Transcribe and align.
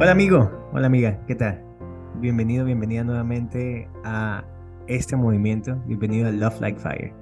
Hola 0.00 0.12
amigo, 0.12 0.48
hola 0.72 0.86
amiga, 0.86 1.18
¿qué 1.26 1.34
tal? 1.34 1.60
Bienvenido, 2.20 2.64
bienvenida 2.64 3.02
nuevamente 3.02 3.88
a 4.04 4.44
este 4.86 5.16
movimiento, 5.16 5.74
bienvenido 5.86 6.28
a 6.28 6.30
Love 6.30 6.60
Like 6.60 6.78
Fire. 6.78 7.12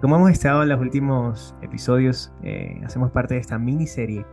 Como 0.00 0.14
hemos 0.14 0.30
estado 0.30 0.62
en 0.62 0.68
los 0.68 0.78
últimos 0.80 1.56
episodios, 1.62 2.32
eh, 2.44 2.80
hacemos 2.84 3.10
parte 3.10 3.34
de 3.34 3.40
esta 3.40 3.58
miniserie 3.58 4.24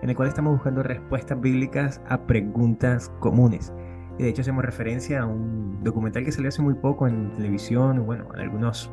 en 0.00 0.08
la 0.08 0.14
cual 0.14 0.28
estamos 0.28 0.54
buscando 0.54 0.82
respuestas 0.82 1.38
bíblicas 1.38 2.00
a 2.08 2.18
preguntas 2.26 3.12
comunes. 3.20 3.74
Y 4.18 4.22
de 4.22 4.30
hecho 4.30 4.40
hacemos 4.40 4.64
referencia 4.64 5.20
a 5.20 5.26
un 5.26 5.84
documental 5.84 6.24
que 6.24 6.32
salió 6.32 6.48
hace 6.48 6.62
muy 6.62 6.76
poco 6.76 7.08
en 7.08 7.36
televisión, 7.36 8.06
bueno, 8.06 8.24
en 8.32 8.40
algunos 8.40 8.90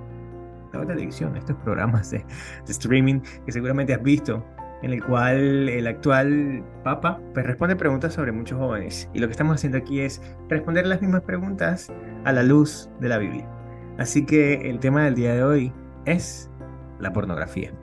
no 0.73 0.85
televisión, 0.85 1.37
estos 1.37 1.55
programas 1.57 2.11
de, 2.11 2.17
de 2.17 2.71
streaming 2.71 3.21
que 3.45 3.51
seguramente 3.53 3.93
has 3.93 4.03
visto, 4.03 4.43
en 4.85 4.93
el 4.93 5.03
cual 5.03 5.67
el 5.67 5.87
actual 5.87 6.63
Papa 6.83 7.19
pues, 7.33 7.43
responde 7.43 7.75
preguntas 7.75 8.13
sobre 8.13 8.31
muchos 8.31 8.59
jóvenes. 8.59 9.09
Y 9.13 9.19
lo 9.19 9.25
que 9.25 9.31
estamos 9.31 9.55
haciendo 9.55 9.79
aquí 9.79 9.99
es 9.99 10.21
responder 10.47 10.85
las 10.85 11.01
mismas 11.01 11.23
preguntas 11.23 11.91
a 12.23 12.31
la 12.31 12.43
luz 12.43 12.87
de 12.99 13.09
la 13.09 13.17
Biblia. 13.17 13.49
Así 13.97 14.27
que 14.27 14.69
el 14.69 14.79
tema 14.79 15.05
del 15.05 15.15
día 15.15 15.33
de 15.33 15.43
hoy 15.43 15.73
es 16.05 16.51
la 16.99 17.11
pornografía. 17.11 17.73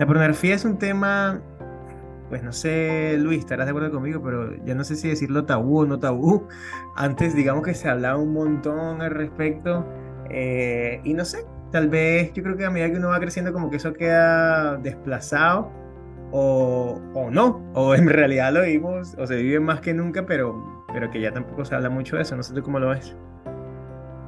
La 0.00 0.06
pornografía 0.06 0.56
es 0.56 0.64
un 0.64 0.78
tema, 0.78 1.40
pues 2.28 2.42
no 2.42 2.50
sé, 2.50 3.18
Luis, 3.20 3.38
estarás 3.38 3.66
de 3.66 3.70
acuerdo 3.70 3.92
conmigo, 3.92 4.20
pero 4.20 4.56
ya 4.64 4.74
no 4.74 4.82
sé 4.82 4.96
si 4.96 5.08
decirlo 5.08 5.44
tabú 5.44 5.82
o 5.82 5.86
no 5.86 6.00
tabú. 6.00 6.48
Antes, 6.96 7.36
digamos 7.36 7.62
que 7.62 7.74
se 7.74 7.88
hablaba 7.88 8.18
un 8.18 8.32
montón 8.32 9.00
al 9.00 9.12
respecto. 9.12 9.86
Eh, 10.28 11.00
y 11.04 11.14
no 11.14 11.24
sé, 11.24 11.46
tal 11.70 11.88
vez 11.88 12.32
yo 12.32 12.42
creo 12.42 12.56
que 12.56 12.64
a 12.64 12.70
medida 12.70 12.90
que 12.90 12.96
uno 12.96 13.10
va 13.10 13.20
creciendo, 13.20 13.52
como 13.52 13.70
que 13.70 13.76
eso 13.76 13.92
queda 13.92 14.76
desplazado 14.78 15.81
o, 16.32 17.00
o, 17.14 17.30
no, 17.30 17.62
o 17.74 17.94
en 17.94 18.08
realidad 18.08 18.52
lo 18.52 18.62
vimos, 18.62 19.14
o 19.18 19.26
se 19.26 19.36
vive 19.36 19.60
más 19.60 19.80
que 19.80 19.94
nunca, 19.94 20.26
pero, 20.26 20.84
pero 20.92 21.10
que 21.10 21.20
ya 21.20 21.32
tampoco 21.32 21.64
se 21.64 21.74
habla 21.74 21.90
mucho 21.90 22.16
de 22.16 22.22
eso. 22.22 22.36
No 22.36 22.42
sé 22.42 22.54
tú 22.54 22.62
cómo 22.62 22.78
lo 22.78 22.88
ves. 22.88 23.16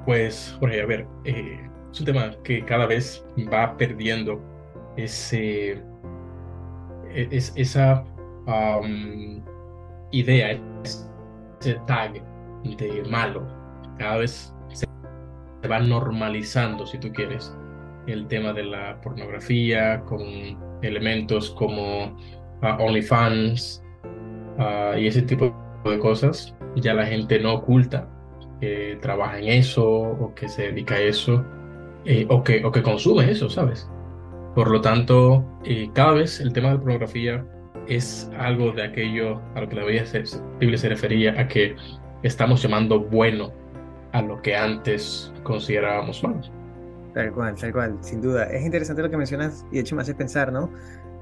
Pues, 0.04 0.56
Jorge, 0.60 0.82
a 0.82 0.86
ver, 0.86 1.06
eh, 1.24 1.58
es 1.90 2.00
un 2.00 2.06
tema 2.06 2.30
que 2.44 2.64
cada 2.64 2.86
vez 2.86 3.24
va 3.52 3.76
perdiendo 3.76 4.40
ese, 4.96 5.82
e, 7.08 7.28
es, 7.30 7.52
esa 7.56 8.04
um, 8.46 9.42
idea, 10.10 10.60
ese 10.84 11.74
tag 11.86 12.12
de 12.12 13.02
malo. 13.08 13.46
Cada 13.98 14.18
vez 14.18 14.54
se 14.72 14.86
va 15.68 15.78
normalizando, 15.78 16.86
si 16.86 16.98
tú 16.98 17.10
quieres, 17.12 17.56
el 18.06 18.26
tema 18.26 18.52
de 18.52 18.64
la 18.64 19.00
pornografía 19.00 20.02
con 20.02 20.20
elementos 20.84 21.50
como 21.50 22.06
uh, 22.62 22.82
OnlyFans 22.82 23.82
uh, 24.58 24.98
y 24.98 25.06
ese 25.06 25.22
tipo 25.22 25.54
de 25.84 25.98
cosas. 25.98 26.54
Ya 26.76 26.94
la 26.94 27.06
gente 27.06 27.38
no 27.38 27.54
oculta 27.54 28.08
que 28.60 28.98
trabaja 29.00 29.38
en 29.38 29.48
eso 29.48 29.84
o 29.86 30.34
que 30.34 30.48
se 30.48 30.70
dedica 30.70 30.94
a 30.94 31.00
eso 31.00 31.44
eh, 32.04 32.26
o, 32.28 32.42
que, 32.42 32.64
o 32.64 32.70
que 32.70 32.82
consume 32.82 33.30
eso, 33.30 33.48
¿sabes? 33.48 33.88
Por 34.54 34.70
lo 34.70 34.80
tanto, 34.80 35.44
eh, 35.64 35.88
cada 35.94 36.12
vez 36.12 36.40
el 36.40 36.52
tema 36.52 36.70
de 36.70 36.78
pornografía 36.78 37.44
es 37.88 38.30
algo 38.38 38.72
de 38.72 38.84
aquello 38.84 39.40
a 39.54 39.62
lo 39.62 39.68
que 39.68 39.76
la 39.76 39.84
Biblia 39.84 40.06
se 40.06 40.88
refería, 40.88 41.38
a 41.38 41.48
que 41.48 41.74
estamos 42.22 42.62
llamando 42.62 43.00
bueno 43.00 43.52
a 44.12 44.22
lo 44.22 44.40
que 44.42 44.54
antes 44.54 45.32
considerábamos 45.42 46.22
malo. 46.22 46.40
Tal 47.14 47.32
cual, 47.32 47.54
tal 47.54 47.72
cual, 47.72 47.96
sin 48.00 48.20
duda. 48.20 48.44
Es 48.44 48.64
interesante 48.64 49.02
lo 49.02 49.08
que 49.08 49.16
mencionas 49.16 49.64
y 49.70 49.76
de 49.76 49.80
hecho 49.80 49.94
me 49.94 50.02
hace 50.02 50.14
pensar, 50.14 50.52
¿no? 50.52 50.70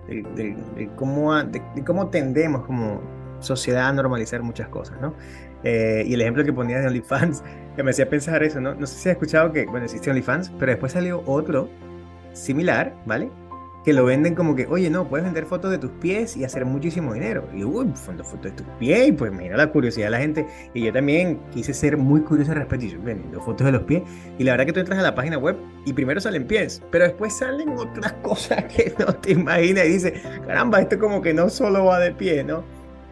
De, 0.08 0.90
cómo, 0.96 1.34
de, 1.44 1.62
cómo 1.86 2.08
tendemos 2.08 2.64
como 2.64 3.00
sociedad 3.40 3.88
a 3.88 3.92
normalizar 3.92 4.42
muchas 4.42 4.68
cosas, 4.68 5.00
¿no? 5.00 5.14
Eh, 5.64 6.04
y 6.06 6.14
el 6.14 6.20
ejemplo 6.22 6.44
que 6.44 6.52
ponías 6.52 6.80
de 6.80 6.88
OnlyFans, 6.88 7.44
que 7.76 7.82
me 7.82 7.90
hacía 7.90 8.08
pensar 8.08 8.42
eso, 8.42 8.60
¿no? 8.60 8.74
No 8.74 8.86
sé 8.86 8.94
si 8.94 9.08
has 9.10 9.14
escuchado 9.14 9.52
que, 9.52 9.66
bueno, 9.66 9.84
existe 9.84 10.10
OnlyFans, 10.10 10.50
pero 10.58 10.72
después 10.72 10.92
salió 10.92 11.22
otro 11.26 11.68
similar, 12.32 12.94
¿vale? 13.06 13.30
Que 13.84 13.92
lo 13.92 14.04
venden 14.04 14.34
como 14.34 14.54
que, 14.54 14.66
oye, 14.66 14.90
no, 14.90 15.08
puedes 15.08 15.24
vender 15.24 15.46
fotos 15.46 15.70
de 15.70 15.78
tus 15.78 15.90
pies 15.92 16.36
y 16.36 16.44
hacer 16.44 16.64
muchísimo 16.64 17.14
dinero. 17.14 17.48
Y 17.54 17.64
uy, 17.64 17.90
fotos 17.94 18.42
de 18.42 18.50
tus 18.52 18.66
pies, 18.78 19.08
y 19.08 19.12
pues 19.12 19.32
mira 19.32 19.56
la 19.56 19.70
curiosidad 19.70 20.06
de 20.06 20.10
la 20.10 20.18
gente. 20.18 20.46
Y 20.74 20.84
yo 20.84 20.92
también 20.92 21.40
quise 21.50 21.74
ser 21.74 21.96
muy 21.96 22.20
curioso 22.20 22.52
al 22.52 22.58
respecto, 22.58 22.86
y 22.86 22.90
yo 22.90 23.02
vendiendo 23.02 23.40
fotos 23.40 23.66
de 23.66 23.72
los 23.72 23.82
pies. 23.82 24.02
Y 24.38 24.44
la 24.44 24.52
verdad 24.52 24.66
que 24.66 24.72
tú 24.72 24.80
entras 24.80 24.98
a 24.98 25.02
la 25.02 25.14
página 25.14 25.38
web 25.38 25.56
y 25.84 25.92
primero 25.92 26.20
salen 26.20 26.46
pies, 26.46 26.82
pero 26.90 27.04
después 27.04 27.36
salen 27.36 27.70
otras 27.70 28.12
cosas 28.22 28.64
que 28.64 28.94
no 28.98 29.06
te 29.14 29.32
imaginas. 29.32 29.86
Y 29.86 29.88
dices, 29.88 30.12
caramba, 30.46 30.80
esto 30.80 30.98
como 30.98 31.20
que 31.20 31.34
no 31.34 31.48
solo 31.48 31.86
va 31.86 31.98
de 31.98 32.12
pie, 32.12 32.44
¿no? 32.44 32.64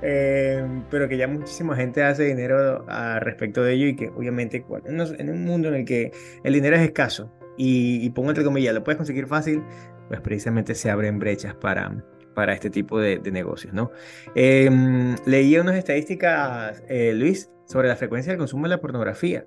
Eh, 0.03 0.65
pero 0.91 1.09
que 1.09 1.17
ya 1.19 1.29
muchísima 1.29 1.77
gente 1.77 2.03
hace 2.03 2.25
dinero 2.25 2.87
al 2.89 3.21
respecto 3.21 3.63
de 3.63 3.75
ello 3.75 3.87
y 3.87 3.97
que 3.97 4.09
obviamente 4.09 4.65
en 4.87 5.31
un 5.31 5.45
mundo 5.45 5.69
en 5.69 5.75
el 5.75 5.85
que 5.85 6.11
el 6.43 6.55
dinero 6.55 6.77
es 6.77 6.83
escaso 6.83 7.31
y, 7.59 8.03
y 8.03 8.09
pongo 8.09 8.31
entre 8.31 8.43
comillas, 8.43 8.73
lo 8.73 8.83
puedes 8.83 8.97
conseguir 8.97 9.27
fácil, 9.27 9.63
pues 10.11 10.21
precisamente 10.23 10.75
se 10.75 10.91
abren 10.91 11.21
brechas 11.21 11.55
para, 11.55 12.05
para 12.35 12.53
este 12.53 12.69
tipo 12.69 12.99
de, 12.99 13.21
negocios, 13.31 13.73
¿no? 13.73 13.93
Em, 14.35 15.15
leía 15.25 15.61
unas 15.61 15.77
estadísticas, 15.77 16.83
eh, 16.89 17.13
Luis, 17.15 17.49
sobre 17.65 17.87
la 17.87 17.95
frecuencia 17.95 18.33
del 18.33 18.39
consumo 18.39 18.65
de 18.65 18.71
la 18.71 18.81
pornografía. 18.81 19.47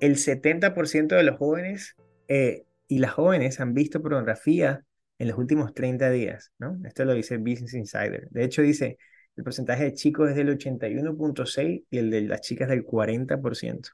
El 0.00 0.16
70% 0.16 1.14
de 1.14 1.22
los 1.22 1.36
jóvenes 1.36 1.94
eh, 2.26 2.64
y 2.88 2.98
las 2.98 3.12
jóvenes 3.12 3.60
han 3.60 3.72
visto 3.72 4.02
pornografía 4.02 4.82
en 5.20 5.28
los 5.28 5.38
últimos 5.38 5.74
30 5.74 6.10
días, 6.10 6.50
¿no? 6.58 6.76
Esto 6.84 7.04
lo 7.04 7.14
dice 7.14 7.36
Business 7.36 7.74
Insider. 7.74 8.26
De 8.30 8.42
hecho, 8.42 8.62
dice, 8.62 8.98
el 9.36 9.44
porcentaje 9.44 9.84
de 9.84 9.92
chicos 9.94 10.28
es 10.28 10.34
del 10.34 10.48
81.6 10.48 11.84
y 11.88 11.98
el 11.98 12.10
de 12.10 12.22
las 12.22 12.40
chicas 12.40 12.68
del 12.68 12.84
40%. 12.84 13.90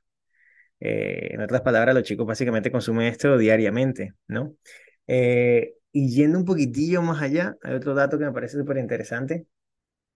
Eh, 0.81 1.35
en 1.35 1.43
otras 1.43 1.61
palabras, 1.61 1.95
los 1.95 2.05
chicos 2.05 2.27
básicamente 2.27 2.73
consumen 2.73 3.09
esto 3.09 3.37
diariamente, 3.37 4.15
¿no? 4.29 4.57
Y 5.99 6.11
yendo 6.11 6.39
un 6.39 6.45
poquitillo 6.45 7.01
más 7.01 7.23
allá, 7.23 7.57
hay 7.63 7.73
otro 7.73 7.95
dato 7.95 8.19
que 8.19 8.27
me 8.27 8.33
parece 8.33 8.59
súper 8.59 8.77
interesante. 8.77 9.47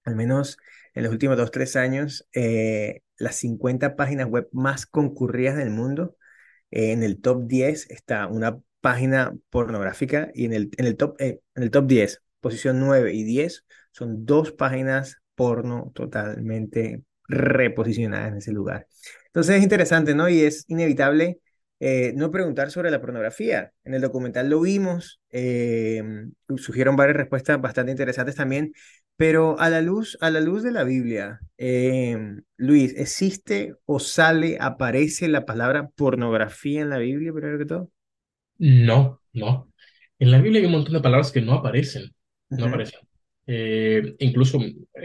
Al 0.05 0.15
menos 0.15 0.59
en 0.93 1.05
los 1.05 1.13
últimos 1.13 1.39
dos, 1.39 1.51
tres 1.51 1.75
años, 1.75 2.29
eh, 2.35 3.01
las 3.17 3.37
50 3.37 3.97
páginas 3.97 4.27
web 4.29 4.47
más 4.53 4.85
concurridas 4.85 5.57
del 5.57 5.71
mundo, 5.71 6.19
eh, 6.71 6.93
en 6.93 7.03
el 7.03 7.23
top 7.23 7.47
10 7.47 7.91
está 7.91 8.27
una 8.27 8.61
página 8.83 9.35
pornográfica 9.49 10.31
y 10.35 10.45
en 10.45 10.53
el, 10.53 10.71
en 10.77 10.85
el, 10.85 10.99
top, 10.99 11.17
eh, 11.19 11.41
en 11.55 11.63
el 11.63 11.71
top 11.71 11.87
10, 11.87 12.23
posición 12.41 12.79
9 12.79 13.15
y 13.15 13.25
10, 13.25 13.65
son 13.91 14.27
dos 14.27 14.53
páginas 14.53 15.23
porno 15.35 15.93
totalmente 15.95 17.05
reposicionadas 17.27 18.33
en 18.33 18.37
ese 18.37 18.53
lugar. 18.53 18.87
Entonces 19.29 19.57
es 19.57 19.63
interesante, 19.63 20.15
¿no? 20.15 20.29
Y 20.29 20.43
es 20.43 20.67
inevitable 20.69 21.41
eh, 21.83 22.13
no 22.15 22.31
preguntar 22.31 22.71
sobre 22.71 22.91
la 22.91 23.01
pornografía. 23.01 23.73
En 23.85 23.95
el 23.95 24.03
documental 24.03 24.51
lo 24.51 24.61
vimos, 24.61 25.19
eh, 25.31 26.03
surgieron 26.59 26.95
varias 26.95 27.17
respuestas 27.17 27.59
bastante 27.59 27.91
interesantes 27.91 28.37
también, 28.37 28.75
pero 29.17 29.59
a 29.59 29.71
la 29.71 29.81
luz, 29.81 30.19
a 30.21 30.29
la 30.29 30.41
luz 30.41 30.63
de 30.63 30.73
la 30.73 30.85
Biblia, 30.85 31.41
eh, 31.57 32.19
Luis, 32.59 32.95
¿existe 32.99 33.77
o 33.87 33.99
sale, 33.99 34.59
aparece 34.61 35.29
la 35.29 35.47
palabra 35.47 35.89
pornografía 35.89 36.83
en 36.83 36.91
la 36.91 36.99
Biblia, 36.99 37.33
primero 37.33 37.59
que 37.59 37.65
todo? 37.65 37.91
No, 38.59 39.23
no. 39.33 39.73
En 40.19 40.31
la 40.31 40.39
Biblia 40.39 40.61
hay 40.61 40.67
un 40.67 40.73
montón 40.73 40.93
de 40.93 41.01
palabras 41.01 41.33
que 41.33 41.41
no 41.41 41.55
aparecen, 41.55 42.15
no 42.51 42.67
aparecen. 42.67 43.01
incluso 44.19 44.61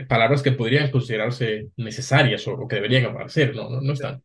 palabras 0.10 0.44
que 0.44 0.52
podrían 0.52 0.92
considerarse 0.92 1.70
necesarias 1.78 2.46
o, 2.50 2.68
que 2.68 2.76
deberían 2.76 3.06
aparecer, 3.06 3.56
no, 3.56 3.80
no, 3.80 3.94
están. 3.94 4.22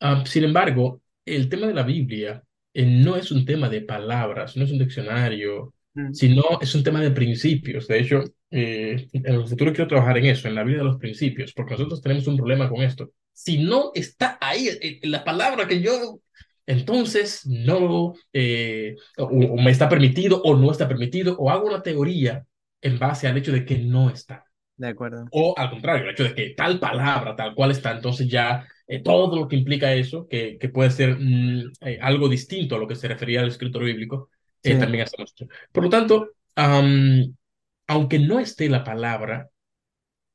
Ah, 0.00 0.24
sin 0.26 0.44
embargo, 0.44 1.02
el 1.24 1.48
tema 1.48 1.66
de 1.66 1.74
la 1.74 1.82
Biblia 1.82 2.42
eh, 2.72 2.84
no 2.84 3.16
es 3.16 3.30
un 3.30 3.44
tema 3.44 3.68
de 3.68 3.82
palabras, 3.82 4.56
no 4.56 4.64
es 4.64 4.72
un 4.72 4.78
diccionario, 4.78 5.74
mm. 5.94 6.12
sino 6.12 6.42
es 6.60 6.74
un 6.74 6.82
tema 6.82 7.00
de 7.00 7.10
principios. 7.10 7.86
De 7.86 8.00
hecho, 8.00 8.24
eh, 8.50 9.08
en 9.12 9.34
el 9.34 9.46
futuro 9.46 9.72
quiero 9.72 9.88
trabajar 9.88 10.18
en 10.18 10.26
eso, 10.26 10.48
en 10.48 10.54
la 10.54 10.64
vida 10.64 10.78
de 10.78 10.84
los 10.84 10.98
principios, 10.98 11.52
porque 11.52 11.72
nosotros 11.72 12.02
tenemos 12.02 12.26
un 12.26 12.36
problema 12.36 12.68
con 12.68 12.82
esto. 12.82 13.10
Si 13.32 13.58
no 13.58 13.90
está 13.94 14.38
ahí 14.40 14.68
en 14.80 15.10
la 15.10 15.24
palabra 15.24 15.66
que 15.66 15.80
yo, 15.80 16.20
entonces 16.66 17.46
no, 17.46 18.14
eh, 18.32 18.96
o, 19.18 19.30
me 19.30 19.70
está 19.70 19.88
permitido 19.88 20.40
o 20.42 20.56
no 20.56 20.70
está 20.70 20.88
permitido, 20.88 21.36
o 21.38 21.50
hago 21.50 21.66
una 21.66 21.82
teoría 21.82 22.44
en 22.80 22.98
base 22.98 23.26
al 23.26 23.36
hecho 23.36 23.52
de 23.52 23.64
que 23.64 23.78
no 23.78 24.10
está. 24.10 24.44
De 24.76 24.88
acuerdo. 24.88 25.26
O 25.30 25.54
al 25.56 25.70
contrario, 25.70 26.04
el 26.04 26.10
hecho 26.10 26.24
de 26.24 26.34
que 26.34 26.50
tal 26.50 26.80
palabra, 26.80 27.36
tal 27.36 27.54
cual 27.54 27.70
está, 27.70 27.92
entonces 27.92 28.28
ya 28.28 28.66
eh, 28.86 29.02
todo 29.02 29.34
lo 29.34 29.48
que 29.48 29.56
implica 29.56 29.94
eso, 29.94 30.28
que, 30.28 30.58
que 30.58 30.68
puede 30.68 30.90
ser 30.90 31.16
mm, 31.18 31.72
eh, 31.80 31.98
algo 32.02 32.28
distinto 32.28 32.76
a 32.76 32.78
lo 32.78 32.86
que 32.86 32.96
se 32.96 33.08
refería 33.08 33.40
al 33.40 33.48
escritor 33.48 33.84
bíblico, 33.84 34.30
eh, 34.62 34.76
también 34.76 35.04
hacemos 35.04 35.34
Por 35.72 35.84
lo 35.84 35.90
tanto, 35.90 36.30
aunque 36.54 38.18
no 38.18 38.40
esté 38.40 38.68
la 38.68 38.84
palabra, 38.84 39.50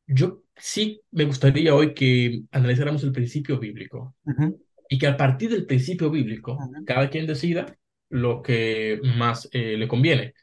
yo 0.06 0.44
sí 0.56 1.02
me 1.12 1.26
gustaría 1.26 1.74
hoy 1.74 1.94
que 1.94 2.42
analizáramos 2.52 3.04
el 3.04 3.12
principio 3.12 3.58
bíblico 3.58 4.16
y 4.88 5.00
que 5.00 5.08
a 5.08 5.18
partir 5.18 5.50
del 5.50 5.66
principio 5.66 6.12
bíblico, 6.12 6.60
cada 6.86 7.10
quien 7.10 7.26
decida 7.26 7.76
lo 8.10 8.44
que 8.44 9.00
más 9.18 9.50
le 9.52 9.88
conviene. 9.88 10.36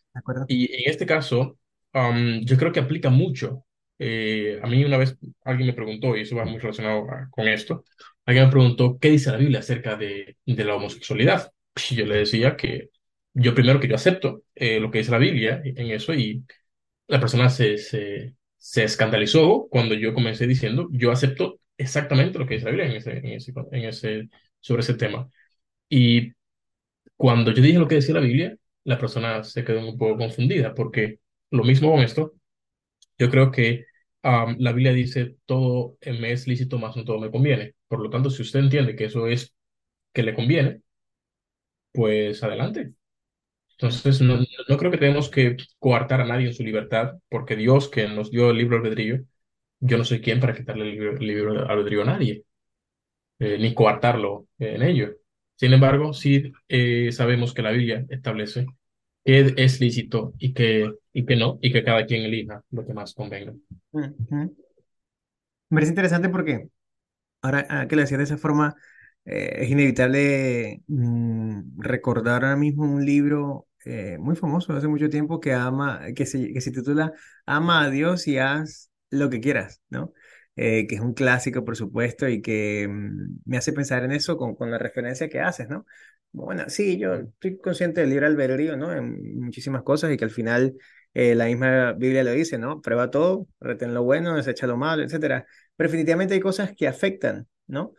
Y 0.48 0.64
en 0.64 0.90
este 0.90 1.06
caso, 1.06 1.58
yo 1.92 2.56
creo 2.56 2.72
que 2.72 2.80
aplica 2.80 3.10
mucho 3.10 3.65
eh, 3.98 4.60
a 4.62 4.66
mí 4.66 4.84
una 4.84 4.98
vez 4.98 5.16
alguien 5.44 5.68
me 5.68 5.72
preguntó, 5.74 6.16
y 6.16 6.22
eso 6.22 6.36
va 6.36 6.44
muy 6.44 6.58
relacionado 6.58 7.10
a- 7.10 7.28
con 7.30 7.48
esto, 7.48 7.84
alguien 8.26 8.46
me 8.46 8.52
preguntó, 8.52 8.98
¿qué 9.00 9.10
dice 9.10 9.30
la 9.30 9.38
Biblia 9.38 9.60
acerca 9.60 9.96
de, 9.96 10.36
de 10.46 10.64
la 10.64 10.74
homosexualidad? 10.76 11.52
Yo 11.90 12.06
le 12.06 12.16
decía 12.18 12.56
que 12.56 12.90
yo 13.34 13.54
primero 13.54 13.80
que 13.80 13.88
yo 13.88 13.94
acepto 13.96 14.42
eh, 14.54 14.80
lo 14.80 14.90
que 14.90 14.98
dice 14.98 15.10
la 15.10 15.18
Biblia 15.18 15.60
en 15.64 15.90
eso 15.90 16.14
y 16.14 16.44
la 17.08 17.20
persona 17.20 17.48
se, 17.50 17.78
se, 17.78 18.34
se 18.58 18.84
escandalizó 18.84 19.68
cuando 19.70 19.94
yo 19.94 20.14
comencé 20.14 20.46
diciendo, 20.46 20.88
yo 20.92 21.10
acepto 21.12 21.60
exactamente 21.78 22.38
lo 22.38 22.46
que 22.46 22.54
dice 22.54 22.66
la 22.66 22.72
Biblia 22.72 22.88
en 22.90 22.96
ese, 22.96 23.18
en 23.18 23.26
ese, 23.26 23.52
en 23.72 23.84
ese, 23.84 24.28
sobre 24.60 24.82
ese 24.82 24.94
tema. 24.94 25.28
Y 25.88 26.32
cuando 27.16 27.52
yo 27.52 27.62
dije 27.62 27.78
lo 27.78 27.88
que 27.88 27.96
decía 27.96 28.14
la 28.14 28.20
Biblia, 28.20 28.56
la 28.84 28.98
persona 28.98 29.42
se 29.44 29.64
quedó 29.64 29.80
un 29.88 29.98
poco 29.98 30.16
confundida 30.18 30.74
porque 30.74 31.20
lo 31.50 31.64
mismo 31.64 31.90
con 31.92 32.00
esto, 32.02 32.34
yo 33.18 33.30
creo 33.30 33.52
que 33.52 33.85
la 34.58 34.72
Biblia 34.72 34.92
dice 34.92 35.36
todo 35.46 35.96
me 36.20 36.32
es 36.32 36.46
lícito, 36.48 36.78
más 36.78 36.96
no 36.96 37.04
todo 37.04 37.20
me 37.20 37.30
conviene. 37.30 37.74
Por 37.88 38.00
lo 38.00 38.10
tanto, 38.10 38.30
si 38.30 38.42
usted 38.42 38.60
entiende 38.60 38.96
que 38.96 39.04
eso 39.06 39.26
es 39.28 39.54
que 40.12 40.22
le 40.22 40.34
conviene, 40.34 40.82
pues 41.92 42.42
adelante. 42.42 42.92
Entonces, 43.72 44.20
no, 44.22 44.38
no 44.68 44.78
creo 44.78 44.92
que 44.92 44.98
tenemos 44.98 45.30
que 45.30 45.56
coartar 45.78 46.20
a 46.22 46.26
nadie 46.26 46.48
en 46.48 46.54
su 46.54 46.64
libertad, 46.64 47.14
porque 47.30 47.56
Dios 47.56 47.88
que 47.90 48.08
nos 48.08 48.30
dio 48.30 48.50
el 48.50 48.58
libre 48.58 48.78
albedrío, 48.78 49.24
yo 49.80 49.98
no 49.98 50.04
soy 50.04 50.20
quien 50.20 50.40
para 50.40 50.54
quitarle 50.56 50.90
el 50.90 51.18
libre, 51.20 51.52
el 51.52 51.58
albedrío 51.70 52.02
a 52.02 52.06
nadie, 52.06 52.44
eh, 53.38 53.58
ni 53.58 53.74
coartarlo 53.74 54.48
en 54.58 54.82
ello. 54.82 55.14
Sin 55.56 55.72
embargo, 55.72 56.12
sí 56.12 56.52
eh, 56.68 57.12
sabemos 57.12 57.54
que 57.54 57.62
la 57.62 57.70
Biblia 57.72 58.06
establece 58.10 58.66
qué 59.24 59.54
es 59.56 59.80
lícito 59.80 60.34
y 60.38 60.54
qué, 60.54 60.92
y 61.18 61.24
qué 61.24 61.34
no, 61.34 61.58
y 61.62 61.72
que 61.72 61.82
cada 61.82 62.04
quien 62.04 62.24
elija 62.24 62.62
lo 62.70 62.84
que 62.86 62.92
más 62.92 63.14
convenga. 63.14 63.54
Ujú. 63.92 64.54
Me 65.70 65.76
parece 65.76 65.90
interesante 65.92 66.28
porque 66.28 66.68
ahora 67.42 67.66
ah, 67.70 67.86
que 67.88 67.96
lo 67.96 68.02
decías 68.02 68.18
de 68.18 68.24
esa 68.24 68.38
forma, 68.38 68.76
eh, 69.26 69.58
es 69.62 69.70
inevitable 69.70 70.82
mm, 70.88 71.80
recordar 71.80 72.44
ahora 72.44 72.56
mismo 72.56 72.84
un 72.84 73.04
libro 73.06 73.68
eh, 73.84 74.18
muy 74.18 74.36
famoso 74.36 74.74
hace 74.74 74.88
mucho 74.88 75.10
tiempo 75.10 75.40
que 75.40 75.54
ama, 75.54 76.02
que 76.16 76.26
se, 76.26 76.52
que 76.52 76.60
se 76.62 76.72
titula 76.72 77.12
Ama 77.46 77.84
a 77.84 77.90
Dios 77.90 78.28
y 78.28 78.38
haz 78.38 78.90
lo 79.10 79.30
que 79.30 79.40
quieras, 79.40 79.82
¿no? 79.90 80.12
Eh, 80.56 80.86
que 80.88 80.96
es 80.96 81.02
un 81.02 81.14
clásico, 81.14 81.64
por 81.64 81.76
supuesto, 81.76 82.28
y 82.28 82.42
que 82.42 82.88
mm, 82.88 83.40
me 83.46 83.58
hace 83.58 83.72
pensar 83.72 84.04
en 84.04 84.12
eso 84.12 84.36
con, 84.38 84.54
con 84.56 84.70
la 84.70 84.78
referencia 84.78 85.28
que 85.28 85.40
haces, 85.40 85.68
¿no? 85.68 85.86
Bueno, 86.32 86.64
sí, 86.68 86.98
yo 86.98 87.14
estoy 87.14 87.58
consciente 87.58 88.00
del 88.02 88.10
libre 88.10 88.26
albedrío, 88.26 88.76
¿no? 88.76 88.92
En 88.92 89.40
muchísimas 89.40 89.82
cosas 89.82 90.12
y 90.12 90.16
que 90.18 90.24
al 90.24 90.30
final 90.30 90.76
eh, 91.18 91.34
la 91.34 91.46
misma 91.46 91.94
Biblia 91.94 92.22
lo 92.22 92.32
dice, 92.32 92.58
¿no? 92.58 92.82
Prueba 92.82 93.10
todo, 93.10 93.46
retén 93.58 93.94
lo 93.94 94.02
bueno, 94.02 94.36
desecha 94.36 94.66
lo 94.66 94.76
malo, 94.76 95.02
etcétera. 95.02 95.46
Pero 95.74 95.88
definitivamente 95.88 96.34
hay 96.34 96.40
cosas 96.40 96.74
que 96.76 96.86
afectan, 96.86 97.48
¿no? 97.66 97.94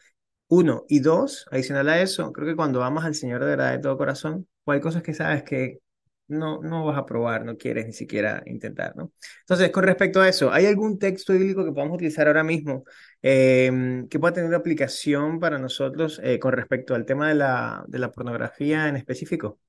Uno. 0.50 0.86
Y 0.88 1.00
dos, 1.00 1.48
adicional 1.50 1.90
a 1.90 2.00
eso, 2.00 2.32
creo 2.32 2.48
que 2.48 2.56
cuando 2.56 2.84
amas 2.84 3.06
al 3.06 3.16
Señor 3.16 3.42
de 3.42 3.48
verdad 3.48 3.72
de 3.72 3.80
todo 3.80 3.98
corazón, 3.98 4.48
pues 4.64 4.76
hay 4.76 4.82
cosas 4.82 5.02
que 5.02 5.16
sabes 5.16 5.42
que 5.42 5.80
no, 6.28 6.62
no 6.62 6.86
vas 6.86 6.96
a 6.96 7.08
probar, 7.08 7.44
no 7.44 7.58
quieres 7.58 7.88
ni 7.88 7.94
siquiera 7.94 8.44
intentar, 8.46 8.96
¿no? 8.96 9.12
Entonces, 9.40 9.72
con 9.72 9.84
respecto 9.84 10.22
a 10.22 10.30
eso, 10.30 10.52
¿hay 10.54 10.68
algún 10.68 11.00
texto 11.00 11.34
bíblico 11.34 11.66
que 11.66 11.72
podamos 11.72 11.96
utilizar 11.96 12.28
ahora 12.28 12.44
mismo 12.44 12.84
eh, 13.24 14.06
que 14.12 14.20
pueda 14.20 14.36
tener 14.36 14.48
una 14.48 14.58
aplicación 14.58 15.40
para 15.40 15.58
nosotros 15.58 16.22
eh, 16.24 16.38
con 16.38 16.52
respecto 16.52 16.94
al 16.94 17.04
tema 17.06 17.30
de 17.30 17.34
la, 17.36 17.84
de 17.88 17.98
la 17.98 18.12
pornografía 18.12 18.88
en 18.88 18.96
específico? 18.96 19.60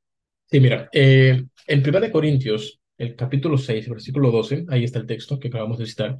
Sí, 0.50 0.60
mira, 0.60 0.90
eh, 0.92 1.46
en 1.66 1.82
1 1.82 2.10
Corintios, 2.12 2.78
el 2.98 3.16
capítulo 3.16 3.58
6, 3.58 3.88
versículo 3.88 4.30
12, 4.30 4.66
ahí 4.68 4.84
está 4.84 4.98
el 4.98 5.06
texto 5.06 5.38
que 5.38 5.48
acabamos 5.48 5.78
de 5.78 5.86
citar, 5.86 6.18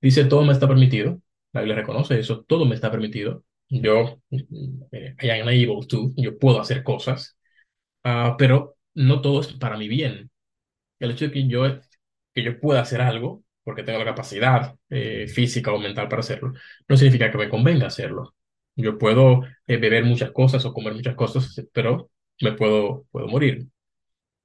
dice, 0.00 0.24
todo 0.26 0.44
me 0.44 0.52
está 0.52 0.68
permitido, 0.68 1.20
la 1.52 1.62
Biblia 1.62 1.76
reconoce 1.80 2.18
eso, 2.18 2.44
todo 2.46 2.64
me 2.66 2.74
está 2.74 2.90
permitido, 2.90 3.44
yo, 3.68 4.20
eh, 4.30 5.14
I 5.22 5.30
am 5.30 5.48
able 5.48 5.86
to, 5.88 6.12
yo 6.16 6.38
puedo 6.38 6.60
hacer 6.60 6.82
cosas, 6.82 7.36
ah, 8.04 8.36
pero 8.38 8.76
no 8.94 9.20
todo 9.22 9.40
es 9.40 9.52
para 9.54 9.76
mi 9.76 9.88
bien. 9.88 10.30
El 10.98 11.12
hecho 11.12 11.26
de 11.26 11.32
que 11.32 11.46
yo, 11.48 11.64
que 12.34 12.42
yo 12.42 12.60
pueda 12.60 12.80
hacer 12.82 13.00
algo, 13.00 13.44
porque 13.64 13.82
tengo 13.82 13.98
la 13.98 14.04
capacidad 14.04 14.76
eh, 14.90 15.26
física 15.28 15.72
o 15.72 15.78
mental 15.78 16.08
para 16.08 16.20
hacerlo, 16.20 16.52
no 16.88 16.96
significa 16.96 17.30
que 17.30 17.38
me 17.38 17.48
convenga 17.48 17.86
hacerlo. 17.86 18.34
Yo 18.76 18.98
puedo 18.98 19.42
eh, 19.66 19.76
beber 19.78 20.04
muchas 20.04 20.30
cosas 20.32 20.64
o 20.64 20.72
comer 20.72 20.94
muchas 20.94 21.16
cosas, 21.16 21.62
pero 21.72 22.10
me 22.40 22.52
puedo, 22.52 23.06
puedo 23.10 23.28
morir. 23.28 23.66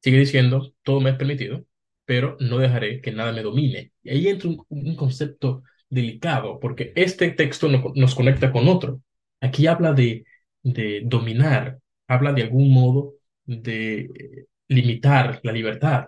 Sigue 0.03 0.19
diciendo, 0.19 0.73
todo 0.83 1.01
me 1.01 1.11
es 1.11 1.17
permitido, 1.17 1.65
pero 2.05 2.37
no 2.39 2.57
dejaré 2.59 3.01
que 3.01 3.11
nada 3.11 3.31
me 3.31 3.41
domine. 3.43 3.93
Y 4.03 4.09
ahí 4.11 4.27
entra 4.27 4.49
un, 4.49 4.65
un 4.69 4.95
concepto 4.95 5.63
delicado, 5.89 6.59
porque 6.59 6.93
este 6.95 7.31
texto 7.31 7.69
no- 7.69 7.93
nos 7.95 8.15
conecta 8.15 8.51
con 8.51 8.67
otro. 8.67 9.01
Aquí 9.41 9.67
habla 9.67 9.93
de, 9.93 10.25
de 10.63 11.01
dominar, 11.05 11.79
habla 12.07 12.33
de 12.33 12.43
algún 12.43 12.71
modo 12.73 13.13
de 13.45 14.01
eh, 14.01 14.45
limitar 14.67 15.39
la 15.43 15.51
libertad. 15.53 16.07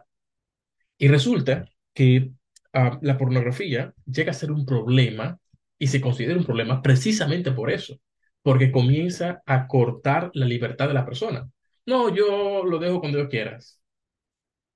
Y 0.98 1.08
resulta 1.08 1.66
que 1.94 2.32
ah, 2.74 3.00
la 3.02 3.18
pornografía 3.18 3.94
llega 4.06 4.32
a 4.32 4.34
ser 4.34 4.52
un 4.52 4.66
problema 4.66 5.40
y 5.78 5.88
se 5.88 6.02
considera 6.02 6.38
un 6.40 6.46
problema 6.46 6.82
precisamente 6.82 7.52
por 7.52 7.72
eso, 7.72 8.00
porque 8.42 8.72
comienza 8.72 9.42
a 9.46 9.68
cortar 9.68 10.32
la 10.34 10.46
libertad 10.46 10.88
de 10.88 10.94
la 10.94 11.06
persona. 11.06 11.50
No, 11.86 12.14
yo 12.16 12.64
lo 12.66 12.80
dejo 12.80 13.00
cuando 13.00 13.20
yo 13.20 13.30
quieras. 13.30 13.80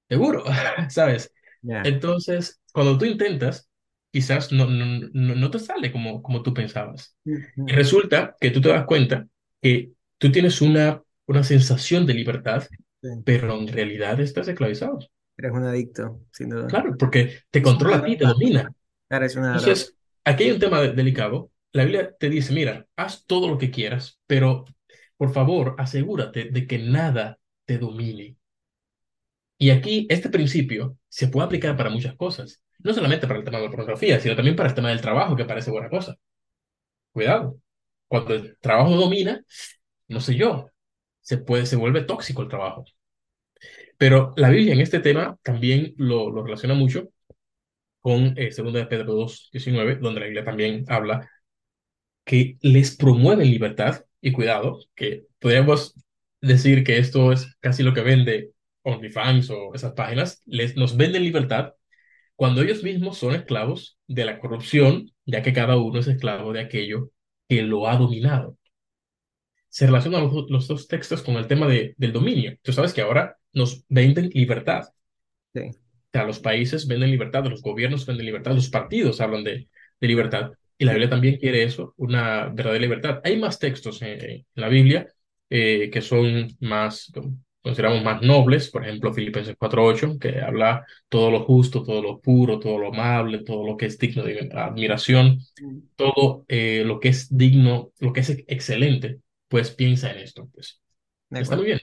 Seguro, 0.10 0.44
¿sabes? 0.90 1.34
Entonces, 1.84 2.60
cuando 2.74 2.98
tú 2.98 3.06
intentas, 3.06 3.70
quizás 4.12 4.52
no, 4.52 4.66
no, 4.68 4.86
no, 5.14 5.36
no 5.36 5.52
te 5.52 5.60
sale 5.60 5.92
como, 5.92 6.22
como 6.24 6.42
tú 6.44 6.54
pensabas. 6.54 7.16
Y 7.26 7.72
resulta 7.72 8.36
que 8.40 8.52
tú 8.52 8.62
te 8.62 8.70
das 8.70 8.86
cuenta 8.86 9.28
que 9.62 9.92
tú 10.18 10.32
tienes 10.32 10.62
una, 10.62 11.02
una 11.28 11.44
sensación 11.44 12.06
de 12.06 12.14
libertad, 12.16 12.64
Sí. 13.02 13.10
pero 13.24 13.58
en 13.58 13.68
realidad 13.68 14.20
estás 14.20 14.48
esclavizado. 14.48 15.00
Eres 15.38 15.52
un 15.54 15.64
adicto, 15.64 16.20
sin 16.34 16.50
duda. 16.50 16.68
Claro, 16.68 16.96
porque 16.98 17.40
te 17.50 17.60
Es 17.60 17.64
controla 17.66 17.98
a 17.98 18.06
ti, 18.06 18.18
te 18.18 18.26
domina. 18.26 18.72
Claro, 19.08 19.26
es 19.26 19.36
una 19.36 19.58
droga. 19.58 19.68
Entonces, 19.68 19.96
aquí 20.26 20.44
hay 20.44 20.52
un 20.52 20.60
tema 20.60 20.82
de- 20.82 20.94
delicado. 20.94 21.52
La 21.72 21.84
Biblia 21.84 22.16
te 22.20 22.30
dice, 22.30 22.54
mira, 22.54 22.88
haz 22.96 23.26
todo 23.26 23.48
lo 23.48 23.58
que 23.58 23.72
quieras, 23.72 24.20
pero 24.28 24.66
por 25.18 25.34
favor, 25.34 25.76
asegúrate 25.78 26.46
de 26.52 26.68
que 26.68 26.80
nada 26.80 27.40
te 27.66 27.78
domine. 27.78 28.38
Y 29.60 29.72
aquí 29.72 30.08
este 30.10 30.30
principio 30.30 30.98
se 31.10 31.28
puede 31.28 31.46
aplicar 31.46 31.78
para 31.78 31.90
muchas 31.92 32.16
cosas, 32.16 32.64
no 32.80 32.94
solamente 32.94 33.28
para 33.28 33.40
el 33.40 33.46
tema 33.46 33.60
de 33.60 33.66
la 33.66 33.70
pornografía, 33.72 34.20
sino 34.20 34.36
también 34.36 34.56
para 34.56 34.70
el 34.70 34.76
tema 34.76 34.90
del 34.90 35.02
trabajo, 35.02 35.36
que 35.36 35.46
parece 35.46 35.70
buena 35.72 35.90
cosa. 35.90 36.16
Cuidado, 37.12 37.60
cuando 38.08 38.36
el 38.36 38.58
trabajo 38.60 38.96
domina, 38.96 39.44
no 40.08 40.22
sé 40.22 40.36
yo, 40.36 40.70
se 41.22 41.38
puede, 41.38 41.66
se 41.66 41.76
vuelve 41.76 42.04
tóxico 42.04 42.42
el 42.42 42.50
trabajo. 42.50 42.86
Pero 43.98 44.34
la 44.38 44.50
Biblia 44.50 44.74
en 44.74 44.82
este 44.82 45.00
tema 45.00 45.38
también 45.44 45.94
lo, 45.98 46.32
relaciona 46.44 46.74
mucho 46.74 47.10
con 48.00 48.34
eh, 48.38 48.52
2 48.56 48.74
de 48.74 48.86
Pedro 48.86 49.14
dos 49.14 49.50
diecinueve 49.52 49.98
donde 49.98 50.22
la 50.22 50.26
Biblia 50.28 50.46
también 50.46 50.86
habla 50.88 51.30
que 52.24 52.58
les 52.62 52.96
promueven 52.96 53.52
libertad 53.52 54.06
y 54.22 54.32
cuidado, 54.32 54.80
que 54.96 55.26
podríamos 55.40 55.96
decir 56.42 56.84
que 56.84 56.98
esto 57.00 57.32
es 57.32 57.56
casi 57.60 57.84
lo 57.84 57.94
que 57.94 58.02
vende 58.02 58.52
OnlyFans 58.90 59.50
o 59.50 59.74
esas 59.74 59.94
páginas, 59.94 60.42
les, 60.46 60.76
nos 60.76 60.98
venden 60.98 61.24
libertad 61.24 61.74
cuando 62.36 62.62
ellos 62.62 62.84
mismos 62.84 63.18
son 63.18 63.36
esclavos 63.36 63.98
de 64.08 64.26
la 64.26 64.40
corrupción, 64.40 65.12
ya 65.26 65.42
que 65.42 65.54
cada 65.54 65.78
uno 65.78 66.00
es 66.00 66.08
esclavo 66.08 66.54
de 66.54 66.62
aquello 66.62 67.12
que 67.48 67.62
lo 67.64 67.88
ha 67.88 67.98
dominado. 67.98 68.58
Se 69.68 69.86
relacionan 69.86 70.24
los, 70.24 70.50
los 70.50 70.68
dos 70.68 70.88
textos 70.88 71.22
con 71.22 71.36
el 71.36 71.48
tema 71.48 71.68
de, 71.68 71.94
del 71.98 72.14
dominio. 72.14 72.58
Tú 72.62 72.74
sabes 72.74 72.94
que 72.94 73.02
ahora 73.02 73.38
nos 73.54 73.84
venden 73.90 74.30
libertad. 74.34 74.84
Sí. 75.54 75.62
O 75.62 76.12
sea, 76.12 76.24
los 76.24 76.40
países 76.40 76.88
venden 76.88 77.12
libertad, 77.12 77.46
los 77.46 77.62
gobiernos 77.62 78.06
venden 78.06 78.26
libertad, 78.26 78.54
los 78.54 78.70
partidos 78.70 79.22
hablan 79.22 79.44
de, 79.44 79.68
de 80.00 80.08
libertad. 80.08 80.52
Y 80.78 80.86
la 80.86 80.94
Biblia 80.94 81.10
también 81.10 81.38
quiere 81.38 81.64
eso, 81.64 81.94
una 81.98 82.46
verdadera 82.48 82.82
libertad. 82.82 83.22
Hay 83.24 83.38
más 83.38 83.60
textos 83.60 84.02
en, 84.02 84.24
en 84.24 84.46
la 84.56 84.70
Biblia 84.70 85.08
eh, 85.50 85.90
que 85.92 86.02
son 86.02 86.48
más, 86.60 87.12
consideramos 87.62 88.04
más 88.04 88.22
nobles, 88.22 88.70
por 88.70 88.84
ejemplo, 88.84 89.14
Filipenses 89.14 89.56
4.8, 89.58 90.18
que 90.20 90.40
habla 90.42 90.86
todo 91.10 91.32
lo 91.32 91.44
justo, 91.46 91.84
todo 91.84 92.02
lo 92.02 92.20
puro, 92.20 92.60
todo 92.60 92.78
lo 92.78 92.88
amable, 92.90 93.40
todo 93.44 93.66
lo 93.66 93.78
que 93.78 93.88
es 93.88 93.98
digno 93.98 94.24
de 94.24 94.50
admiración, 94.54 95.40
Mm. 95.62 95.80
todo 95.96 96.46
eh, 96.48 96.84
lo 96.86 97.00
que 97.00 97.10
es 97.10 97.36
digno, 97.36 97.92
lo 98.00 98.14
que 98.14 98.22
es 98.22 98.30
excelente, 98.48 99.20
pues 99.48 99.72
piensa 99.72 100.12
en 100.12 100.20
esto. 100.20 100.50
Pues 100.54 100.80
está 101.32 101.56
muy 101.56 101.66
bien. 101.66 101.80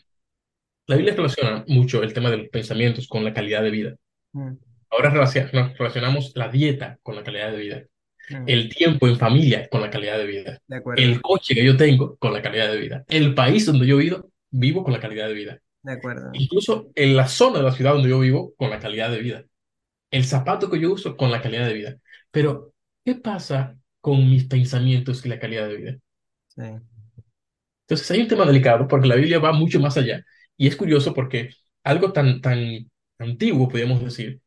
La 0.86 0.96
Biblia 0.96 1.14
relaciona 1.14 1.64
mucho 1.68 2.02
el 2.02 2.12
tema 2.12 2.30
de 2.30 2.38
los 2.38 2.48
pensamientos 2.48 3.08
con 3.08 3.24
la 3.24 3.32
calidad 3.34 3.62
de 3.62 3.70
vida. 3.70 3.96
Mm, 4.32 4.52
Ahora 4.90 5.10
relacionamos 5.10 6.32
la 6.36 6.48
dieta 6.48 6.98
con 7.02 7.16
la 7.16 7.24
calidad 7.24 7.50
de 7.50 7.58
vida, 7.58 7.82
mm, 8.30 8.44
el 8.46 8.68
tiempo 8.68 9.08
en 9.08 9.16
familia 9.16 9.68
con 9.68 9.80
la 9.80 9.90
calidad 9.90 10.16
de 10.16 10.26
vida, 10.26 10.60
De 10.68 10.80
el 10.96 11.20
coche 11.20 11.54
que 11.54 11.64
yo 11.64 11.76
tengo 11.76 12.16
con 12.16 12.32
la 12.32 12.40
calidad 12.40 12.70
de 12.70 12.78
vida, 12.78 13.04
el 13.08 13.34
país 13.34 13.66
donde 13.66 13.86
yo 13.86 13.96
vivo, 13.96 14.30
vivo 14.50 14.84
con 14.84 14.92
la 14.92 15.00
calidad 15.00 15.26
de 15.26 15.34
vida, 15.34 15.60
De 15.86 15.92
acuerdo. 15.92 16.32
incluso 16.32 16.90
en 16.94 17.16
la 17.16 17.28
zona 17.28 17.58
de 17.58 17.64
la 17.64 17.72
ciudad 17.72 17.92
donde 17.94 18.10
yo 18.10 18.20
vivo 18.20 18.54
con 18.56 18.70
la 18.70 18.78
calidad 18.80 19.10
de 19.10 19.20
vida, 19.20 19.44
el 20.10 20.24
zapato 20.26 20.70
que 20.70 20.80
yo 20.80 20.92
uso 20.94 21.16
con 21.16 21.30
la 21.32 21.42
calidad 21.42 21.66
de 21.68 21.74
vida. 21.74 21.96
Pero, 22.30 22.74
¿qué 23.04 23.16
pasa 23.16 23.78
con 24.00 24.30
mis 24.30 24.44
pensamientos 24.46 25.24
y 25.26 25.30
la 25.30 25.40
calidad 25.40 25.68
de 25.68 25.76
vida? 25.76 25.98
sí, 26.48 26.62
Entonces, 27.84 28.10
hay 28.10 28.20
un 28.20 28.28
tema 28.28 28.44
delicado 28.46 28.88
porque 28.88 29.06
la 29.08 29.14
Biblia 29.16 29.38
va 29.38 29.52
mucho 29.52 29.78
más 29.80 29.96
allá. 29.96 30.24
Y 30.56 30.66
es 30.66 30.76
curioso 30.76 31.14
porque 31.14 31.50
algo 31.84 32.12
tan, 32.12 32.40
tan 32.40 32.90
antiguo, 33.18 33.68
podríamos 33.68 34.02
decir, 34.02 34.40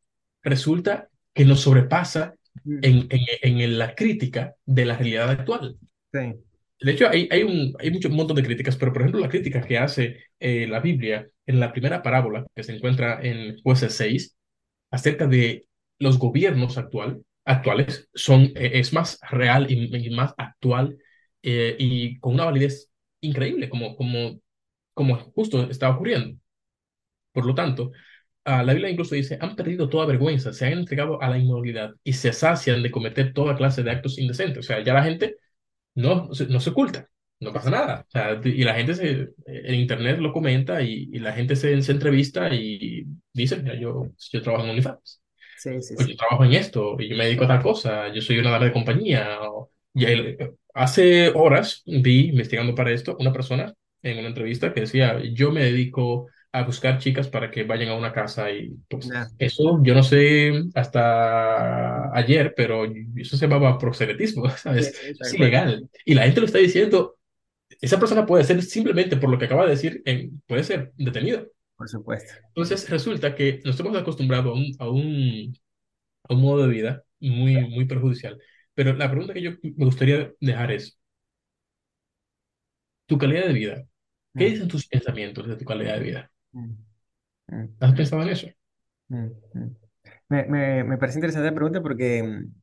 resulta 0.44 1.10
que 1.34 1.46
nos 1.46 1.62
sobrepasa 1.62 2.36
mm, 2.66 2.82
en, 2.82 3.08
en, 3.10 3.60
en 3.62 3.78
la 3.78 3.96
crítica 3.96 4.56
de 4.66 4.86
la 4.86 4.98
realidad 4.98 5.30
actual. 5.30 5.78
sí, 6.12 6.20
De 6.82 6.92
hecho, 6.94 7.10
hay, 7.10 7.28
hay 7.32 7.44
un, 7.44 7.74
hay 7.80 7.92
mucho, 7.92 8.08
un 8.10 8.16
montón 8.16 8.38
de 8.38 8.44
críticas, 8.44 8.78
pero 8.78 8.94
por 8.94 9.02
ejemplo, 9.02 9.20
la 9.22 9.30
crítica 9.30 9.62
que 9.62 9.78
hace 9.78 10.24
eh, 10.40 10.66
la 10.68 10.80
Biblia 10.80 11.30
en 11.46 11.60
la 11.60 11.72
primera 11.74 12.02
parábola 12.02 12.46
que 12.56 12.64
se 12.64 12.74
encuentra 12.76 13.20
en 13.22 13.58
Jueces 13.62 13.94
6 13.96 14.38
acerca 14.92 15.28
de 15.28 15.68
los 16.00 16.18
gobiernos 16.20 16.78
actual, 16.78 17.22
actuales 17.46 18.10
son, 18.14 18.44
eh, 18.56 18.72
es 18.76 18.94
más 18.94 19.20
real 19.30 19.70
y, 19.70 19.96
y 20.08 20.10
más 20.12 20.34
actual 20.38 20.98
eh, 21.44 21.76
y 21.80 22.18
con 22.20 22.34
una 22.36 22.46
validez 22.46 22.90
increíble, 23.22 23.70
como, 23.70 23.96
como, 23.98 24.40
como 24.94 25.18
justo 25.18 25.70
está 25.70 25.90
ocurriendo. 25.90 26.38
Por 27.32 27.46
lo 27.46 27.56
tanto, 27.56 27.92
ah, 28.46 28.64
la 28.64 28.74
Biblia 28.74 28.90
incluso 28.92 29.16
dice, 29.16 29.38
han 29.42 29.56
perdido 29.56 29.90
toda 29.90 30.06
vergüenza, 30.06 30.54
se 30.54 30.66
han 30.68 30.74
entregado 30.74 31.22
a 31.22 31.30
la 31.30 31.38
inmoralidad 31.38 31.96
y 32.04 32.14
se 32.14 32.34
sacian 32.34 32.84
de 32.84 32.92
cometer 32.92 33.34
toda 33.34 33.56
clase 33.56 33.84
de 33.84 33.92
actos 33.92 34.18
indecentes. 34.20 34.60
O 34.60 34.64
sea, 34.64 34.84
ya 34.84 34.94
la 34.94 35.04
gente 35.04 35.38
no, 36.00 36.34
se- 36.34 36.48
no 36.48 36.60
se 36.60 36.72
oculta, 36.72 37.10
no 37.40 37.54
pasa 37.54 37.70
nada. 37.70 38.06
O 38.08 38.12
sea, 38.12 38.40
y 38.44 38.64
la 38.64 38.76
gente 38.76 38.96
se, 38.96 39.30
en 39.46 39.76
internet 39.76 40.20
lo 40.20 40.34
comenta 40.34 40.82
y, 40.82 41.10
y 41.14 41.20
la 41.20 41.34
gente 41.34 41.56
se, 41.56 41.82
se 41.82 41.92
entrevista 41.92 42.54
y 42.54 43.06
dice, 43.34 43.58
mira, 43.62 43.76
yo, 43.80 44.12
yo 44.32 44.42
trabajo 44.42 44.64
en 44.66 44.72
OnlyFans, 44.72 45.22
sí, 45.56 45.82
sí, 45.82 45.96
o 45.96 46.04
yo 46.04 46.16
trabajo 46.16 46.46
en 46.46 46.54
esto, 46.54 46.96
y 47.00 47.10
yo 47.10 47.16
me 47.18 47.26
dedico 47.26 47.44
a 47.46 47.48
tal 47.48 47.62
cosa, 47.64 48.14
yo 48.14 48.22
soy 48.22 48.40
una 48.40 48.52
dama 48.52 48.66
de 48.66 48.74
compañía. 48.74 49.40
o- 49.44 49.72
y 49.94 50.06
hace 50.74 51.30
horas 51.30 51.84
vi, 51.86 52.30
investigando 52.30 52.76
para 52.76 52.92
esto, 52.92 53.18
una 53.20 53.34
persona 53.34 53.74
en 54.02 54.20
una 54.20 54.28
entrevista 54.30 54.74
que 54.74 54.82
decía, 54.82 55.20
yo 55.34 55.52
me 55.52 55.64
dedico 55.64 56.28
a 56.52 56.64
buscar 56.64 56.98
chicas 56.98 57.28
para 57.28 57.52
que 57.52 57.64
vayan 57.64 57.90
a 57.90 57.96
una 57.96 58.12
casa 58.12 58.52
y 58.52 58.76
pues 58.90 59.10
eso 59.38 59.80
yo 59.84 59.94
no 59.94 60.02
sé 60.02 60.64
hasta 60.74 62.16
ayer, 62.18 62.54
pero 62.56 62.86
eso 63.16 63.38
se 63.38 63.48
llamaba 63.48 63.78
proxenetismo, 63.78 64.50
sí, 64.50 64.58
¿sabes? 64.58 64.88
Es 65.04 65.18
cual, 65.18 65.36
ilegal. 65.36 65.90
Y 66.06 66.16
la 66.16 66.24
gente 66.24 66.40
lo 66.40 66.48
está 66.48 66.58
diciendo, 66.58 67.18
esa 67.82 68.00
persona 68.00 68.26
puede 68.26 68.44
ser 68.44 68.62
simplemente 68.64 69.18
por 69.18 69.30
lo 69.30 69.38
que 69.38 69.46
acaba 69.46 69.66
de 69.66 69.72
decir, 69.72 70.04
puede 70.48 70.64
ser 70.64 70.92
detenida. 70.98 71.44
por 71.76 71.88
supuesto. 71.88 72.34
Entonces 72.48 72.90
resulta 72.90 73.36
que 73.36 73.62
nos 73.64 73.80
hemos 73.80 73.96
acostumbrado 73.96 74.52
a 74.52 74.54
un, 74.54 74.76
a 74.80 74.90
un, 74.90 75.56
a 76.28 76.34
un 76.34 76.42
modo 76.42 76.68
de 76.68 76.74
vida 76.74 77.04
muy, 77.20 77.56
muy 77.70 77.86
perjudicial. 77.86 78.40
Pero 78.74 78.94
la 78.94 79.10
pregunta 79.10 79.34
que 79.34 79.42
yo 79.42 79.52
me 79.62 79.86
gustaría 79.86 80.32
dejar 80.40 80.72
es, 80.72 80.98
tu 83.06 83.18
calidad 83.18 83.48
de 83.48 83.54
vida, 83.54 83.86
¿qué 84.36 84.46
dicen 84.46 84.68
tus 84.68 84.88
pensamientos 84.88 85.48
de 85.48 85.56
tu 85.58 85.66
calidad 85.66 85.96
de 85.96 86.04
vida? 86.04 86.32
Mm, 86.54 86.72
mm, 87.48 87.66
¿Has 87.82 87.94
pensado 87.96 88.24
en 88.24 88.30
eso? 88.30 88.48
mm, 89.10 89.26
mm. 89.54 89.76
Me, 90.30 90.46
me, 90.46 90.84
me 90.84 90.98
parece 90.98 91.18
interesante 91.20 91.50
la 91.50 91.56
pregunta 91.56 91.82
porque 91.82 92.24
mm, 92.24 92.54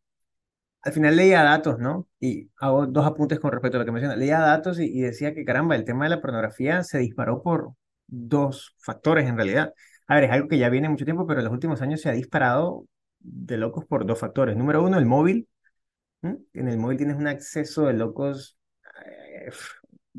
al 0.83 0.93
final 0.93 1.17
leía 1.17 1.43
datos, 1.43 1.79
¿no? 1.79 2.09
Y 2.21 2.51
hago 2.59 2.87
dos 2.87 3.07
apuntes 3.07 3.41
con 3.41 3.53
respecto 3.53 3.77
a 3.79 3.81
lo 3.81 3.87
que 3.87 3.93
menciona. 3.93 4.17
Leía 4.17 4.41
datos 4.41 4.79
y, 4.81 4.85
y 4.87 5.01
decía 5.03 5.35
que, 5.35 5.45
caramba, 5.45 5.75
el 5.77 5.85
tema 5.85 6.05
de 6.05 6.11
la 6.11 6.21
pornografía 6.21 6.83
se 6.85 6.99
disparó 6.99 7.43
por 7.43 7.73
dos 8.07 8.75
factores 8.79 9.29
en 9.29 9.37
realidad. 9.37 9.75
A 10.07 10.15
ver, 10.17 10.25
es 10.25 10.31
algo 10.33 10.49
que 10.49 10.59
ya 10.59 10.69
viene 10.71 10.89
mucho 10.89 11.05
tiempo, 11.05 11.27
pero 11.27 11.41
en 11.41 11.45
los 11.47 11.53
últimos 11.55 11.83
años 11.83 12.01
se 12.03 12.09
ha 12.11 12.13
disparado 12.13 12.87
de 13.21 13.57
locos 13.59 13.85
por 13.87 14.07
dos 14.07 14.19
factores. 14.21 14.57
Número 14.57 14.83
uno, 14.85 14.99
el 14.99 15.07
móvil. 15.07 15.49
¿m? 16.23 16.39
En 16.55 16.69
el 16.69 16.79
móvil 16.79 16.99
tienes 16.99 17.17
un 17.17 17.27
acceso 17.29 17.87
de 17.87 17.95
locos, 17.95 18.59
eh, 19.07 19.51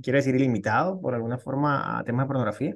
quiero 0.01 0.17
decir, 0.17 0.35
ilimitado, 0.35 0.99
por 1.01 1.13
alguna 1.15 1.37
forma, 1.39 1.99
a 1.99 2.03
temas 2.03 2.25
de 2.25 2.27
pornografía. 2.27 2.75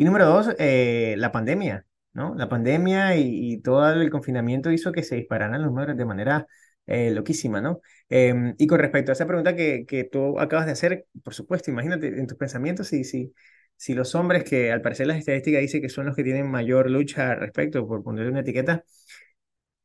Y 0.00 0.04
número 0.04 0.24
dos, 0.24 0.48
eh, 0.58 1.14
la 1.18 1.30
pandemia, 1.30 1.84
¿no? 2.14 2.34
La 2.34 2.48
pandemia 2.48 3.16
y, 3.18 3.60
todo 3.60 3.92
el 3.92 4.08
confinamiento 4.08 4.70
hizo 4.72 4.92
que 4.92 5.02
se 5.02 5.16
dispararan 5.16 5.60
los 5.60 5.70
números 5.70 5.94
de 5.94 6.06
manera 6.06 6.46
eh, 6.86 7.10
loquísima, 7.10 7.60
¿no? 7.60 7.82
Em, 8.08 8.54
y 8.56 8.66
con 8.66 8.78
respecto 8.78 9.12
a 9.12 9.14
esa 9.14 9.26
pregunta 9.26 9.54
que, 9.54 9.84
que 9.86 10.04
tú 10.04 10.40
acabas 10.40 10.64
de 10.64 10.72
hacer, 10.72 11.06
por 11.22 11.34
supuesto, 11.34 11.70
imagínate 11.70 12.06
en 12.18 12.26
tus 12.26 12.38
pensamientos 12.38 12.88
si, 12.88 13.04
si, 13.04 13.34
si 13.76 13.92
los 13.92 14.14
hombres 14.14 14.42
que 14.44 14.72
al 14.72 14.80
parecer 14.80 15.06
las 15.06 15.18
estadísticas 15.18 15.60
dicen 15.60 15.82
que 15.82 15.90
son 15.90 16.06
los 16.06 16.16
que 16.16 16.24
tienen 16.24 16.50
mayor 16.50 16.90
lucha 16.90 17.32
al 17.32 17.40
respecto, 17.40 17.86
por 17.86 18.02
ponerle 18.02 18.30
una 18.30 18.40
etiqueta, 18.40 18.84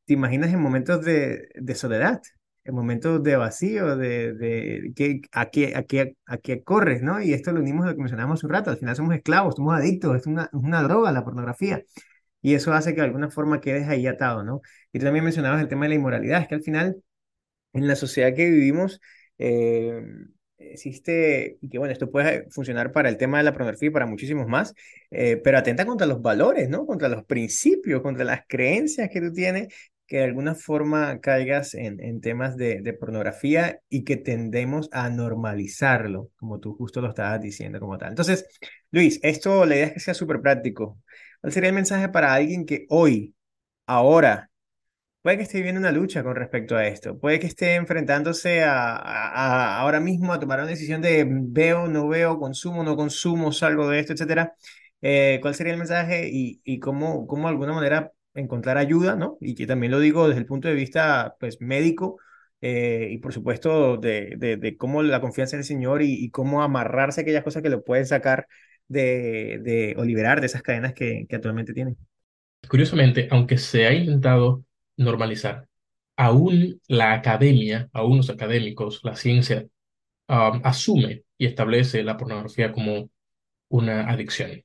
¿te 0.06 0.14
imaginas 0.14 0.52
en 0.52 0.60
momentos 0.60 1.04
de, 1.04 1.48
de 1.54 1.74
soledad? 1.74 2.22
En 2.66 2.74
momentos 2.74 3.22
de 3.22 3.36
vacío, 3.36 3.96
de, 3.96 4.32
de 4.34 4.92
que, 4.96 5.20
a, 5.32 5.50
qué, 5.50 5.74
a, 5.76 5.84
qué, 5.84 6.16
a 6.26 6.38
qué 6.38 6.64
corres, 6.64 7.00
¿no? 7.02 7.22
Y 7.22 7.32
esto 7.32 7.52
lo 7.52 7.60
unimos 7.60 7.84
a 7.84 7.90
lo 7.90 7.94
que 7.94 8.00
mencionábamos 8.00 8.42
un 8.42 8.50
rato, 8.50 8.70
al 8.70 8.78
final 8.78 8.96
somos 8.96 9.14
esclavos, 9.14 9.54
somos 9.54 9.76
adictos, 9.76 10.16
es 10.16 10.26
una, 10.26 10.48
una 10.52 10.82
droga 10.82 11.12
la 11.12 11.24
pornografía. 11.24 11.82
Y 12.42 12.54
eso 12.54 12.72
hace 12.72 12.94
que 12.94 13.00
de 13.00 13.06
alguna 13.06 13.30
forma 13.30 13.60
quedes 13.60 13.88
ahí 13.88 14.06
atado, 14.06 14.42
¿no? 14.44 14.62
Y 14.92 14.98
tú 14.98 15.04
también 15.04 15.24
mencionabas 15.24 15.60
el 15.60 15.68
tema 15.68 15.84
de 15.84 15.90
la 15.90 15.94
inmoralidad, 15.96 16.42
es 16.42 16.48
que 16.48 16.54
al 16.56 16.62
final 16.62 16.96
en 17.72 17.88
la 17.88 17.96
sociedad 17.96 18.34
que 18.34 18.50
vivimos 18.50 19.00
eh, 19.38 20.02
existe, 20.58 21.58
y 21.60 21.68
que 21.68 21.78
bueno, 21.78 21.92
esto 21.92 22.10
puede 22.10 22.48
funcionar 22.50 22.92
para 22.92 23.08
el 23.08 23.16
tema 23.16 23.38
de 23.38 23.44
la 23.44 23.52
pornografía 23.52 23.88
y 23.88 23.92
para 23.92 24.06
muchísimos 24.06 24.46
más, 24.46 24.74
eh, 25.10 25.36
pero 25.42 25.58
atenta 25.58 25.86
contra 25.86 26.06
los 26.06 26.22
valores, 26.22 26.68
¿no? 26.68 26.86
Contra 26.86 27.08
los 27.08 27.24
principios, 27.24 28.02
contra 28.02 28.24
las 28.24 28.42
creencias 28.48 29.10
que 29.10 29.20
tú 29.20 29.32
tienes, 29.32 29.68
que 30.06 30.18
de 30.18 30.24
alguna 30.24 30.54
forma 30.54 31.20
caigas 31.20 31.74
en, 31.74 32.00
en 32.00 32.20
temas 32.20 32.56
de, 32.56 32.80
de 32.82 32.92
pornografía 32.94 33.80
y 33.88 34.04
que 34.04 34.16
tendemos 34.16 34.88
a 34.92 35.10
normalizarlo, 35.10 36.30
como 36.36 36.60
tú 36.60 36.74
justo 36.74 37.00
lo 37.00 37.08
estabas 37.08 37.40
diciendo 37.40 37.80
como 37.80 37.98
tal. 37.98 38.10
Entonces, 38.10 38.46
Luis, 38.90 39.18
esto, 39.22 39.64
la 39.66 39.76
idea 39.76 39.86
es 39.88 39.92
que 39.94 40.00
sea 40.00 40.14
súper 40.14 40.40
práctico. 40.40 40.98
¿Cuál 41.40 41.52
sería 41.52 41.68
el 41.70 41.74
mensaje 41.74 42.08
para 42.08 42.34
alguien 42.34 42.66
que 42.66 42.86
hoy, 42.88 43.34
ahora, 43.86 44.50
Puede 45.22 45.38
que 45.38 45.42
esté 45.42 45.58
viviendo 45.58 45.80
una 45.80 45.90
lucha 45.90 46.22
con 46.22 46.36
respecto 46.36 46.76
a 46.76 46.86
esto. 46.86 47.18
Puede 47.18 47.40
que 47.40 47.48
esté 47.48 47.74
enfrentándose 47.74 48.62
a, 48.62 48.94
a- 48.96 49.30
a- 49.76 49.80
ahora 49.80 49.98
mismo 50.00 50.32
a 50.32 50.38
tomar 50.38 50.60
una 50.60 50.68
decisión 50.68 51.02
de 51.02 51.26
veo, 51.28 51.88
no 51.88 52.06
veo, 52.08 52.38
consumo, 52.38 52.84
no 52.84 52.94
consumo, 52.96 53.50
salgo 53.52 53.88
de 53.88 53.98
esto, 54.00 54.12
etcétera. 54.12 54.54
Eh, 55.02 55.38
¿cuál 55.42 55.54
sería 55.56 55.72
el 55.72 55.78
mensaje 55.80 56.28
y, 56.32 56.60
y 56.64 56.78
cómo, 56.78 57.26
cómo 57.26 57.48
de 57.48 57.50
alguna 57.52 57.72
manera 57.72 58.12
encontrar 58.36 58.78
ayuda, 58.78 59.16
¿no? 59.16 59.38
Y 59.40 59.54
que 59.54 59.66
también 59.66 59.92
lo 59.92 60.00
digo 60.00 60.28
desde 60.28 60.40
el 60.40 60.46
punto 60.46 60.68
de 60.68 60.74
vista, 60.74 61.36
pues, 61.40 61.60
médico 61.60 62.18
eh, 62.60 63.08
y 63.10 63.18
por 63.18 63.32
supuesto 63.32 63.96
de, 63.96 64.34
de, 64.36 64.56
de 64.56 64.76
cómo 64.76 65.02
la 65.02 65.20
confianza 65.20 65.56
en 65.56 65.60
el 65.60 65.64
Señor 65.66 66.02
y, 66.02 66.14
y 66.24 66.30
cómo 66.30 66.62
amarrarse 66.62 67.20
a 67.20 67.22
aquellas 67.22 67.44
cosas 67.44 67.62
que 67.62 67.70
lo 67.70 67.84
pueden 67.84 68.06
sacar 68.06 68.46
de, 68.88 69.60
de 69.62 69.94
o 69.98 70.04
liberar 70.04 70.40
de 70.40 70.46
esas 70.46 70.62
cadenas 70.62 70.94
que, 70.94 71.26
que 71.28 71.36
actualmente 71.36 71.74
tienen. 71.74 71.96
Curiosamente, 72.68 73.28
aunque 73.30 73.58
se 73.58 73.86
ha 73.86 73.92
intentado 73.92 74.64
normalizar, 74.96 75.68
aún 76.16 76.80
la 76.88 77.12
academia, 77.12 77.88
aún 77.92 78.16
los 78.18 78.30
académicos, 78.30 79.00
la 79.04 79.14
ciencia, 79.16 79.66
um, 80.28 80.60
asume 80.64 81.24
y 81.38 81.46
establece 81.46 82.02
la 82.02 82.16
pornografía 82.16 82.72
como 82.72 83.10
una 83.68 84.10
adicción. 84.10 84.64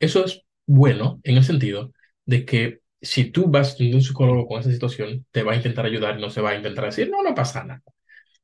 Eso 0.00 0.24
es 0.24 0.42
bueno 0.66 1.20
en 1.24 1.38
el 1.38 1.44
sentido 1.44 1.92
de 2.26 2.44
que 2.44 2.81
si 3.02 3.26
tú 3.32 3.48
vas 3.48 3.76
a 3.80 3.84
un 3.84 4.02
psicólogo 4.02 4.46
con 4.48 4.60
esa 4.60 4.70
situación, 4.72 5.26
te 5.30 5.42
va 5.42 5.52
a 5.52 5.56
intentar 5.56 5.86
ayudar 5.86 6.18
no 6.20 6.30
se 6.30 6.40
va 6.40 6.50
a 6.50 6.56
intentar 6.56 6.86
decir, 6.86 7.10
no, 7.10 7.22
no 7.22 7.34
pasa 7.34 7.64
nada. 7.64 7.82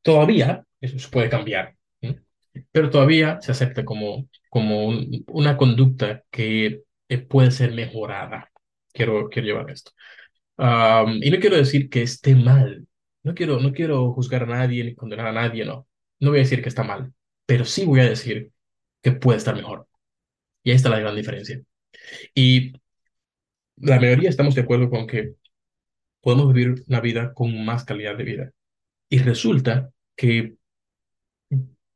Todavía 0.03 0.65
eso 0.81 0.99
se 0.99 1.09
puede 1.09 1.29
cambiar, 1.31 1.77
¿sí? 2.03 2.17
pero 2.73 2.91
todavía 2.91 3.41
se 3.43 3.53
acepta 3.53 3.85
como, 3.85 4.29
como 4.51 4.87
un- 4.89 5.25
una 5.29 5.57
conducta 5.57 6.25
que 6.31 6.83
eh, 7.09 7.19
puede 7.19 7.51
ser 7.53 7.73
mejorada. 7.75 8.51
Quiero, 8.93 9.29
quiero 9.31 9.47
llevar 9.49 9.71
esto. 9.71 9.93
Am, 10.57 11.21
y 11.23 11.31
no 11.31 11.39
quiero 11.41 11.57
decir 11.57 11.89
que 11.91 12.03
esté 12.03 12.35
mal. 12.35 12.87
No 13.23 13.35
quiero, 13.35 13.61
no 13.61 13.73
quiero 13.73 14.13
juzgar 14.13 14.45
a 14.45 14.47
nadie 14.47 14.85
ni 14.85 14.95
condenar 14.95 15.29
a 15.29 15.33
nadie, 15.33 15.65
no. 15.65 15.87
No 16.21 16.31
voy 16.31 16.41
a 16.41 16.43
decir 16.43 16.63
que 16.63 16.69
está 16.69 16.83
mal, 16.85 17.13
pero 17.47 17.65
sí 17.65 17.85
voy 17.85 18.01
a 18.01 18.09
decir 18.09 18.53
que 19.03 19.13
puede 19.13 19.39
estar 19.39 19.55
mejor. 19.57 19.87
Y 20.63 20.71
ahí 20.71 20.77
está 20.77 20.89
la 20.91 21.01
gran 21.01 21.17
diferencia. 21.17 21.61
Y 22.35 22.73
la 23.81 24.01
mayoría 24.01 24.29
estamos 24.29 24.55
de 24.55 24.63
acuerdo 24.63 24.91
con 24.91 25.07
que 25.07 25.35
podemos 26.21 26.53
vivir 26.53 26.85
una 26.89 27.01
vida 27.01 27.33
con 27.35 27.65
más 27.65 27.85
calidad 27.85 28.17
de 28.17 28.25
vida. 28.25 28.53
Y 29.09 29.19
resulta 29.19 29.91
que 30.17 30.57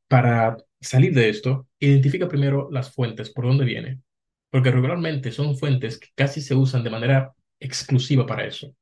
para 0.07 0.57
salir 0.79 1.13
de 1.13 1.29
esto, 1.29 1.67
identifica 1.79 2.27
primero 2.27 2.69
las 2.71 2.93
fuentes, 2.93 3.29
por 3.29 3.45
dónde 3.45 3.65
viene. 3.65 4.01
Porque 4.49 4.71
regularmente 4.71 5.31
son 5.31 5.57
fuentes 5.57 5.97
que 5.97 6.09
casi 6.15 6.41
se 6.41 6.55
usan 6.55 6.83
de 6.83 6.89
manera 6.89 7.33
exclusiva 7.59 8.25
para 8.25 8.45
eso. 8.45 8.75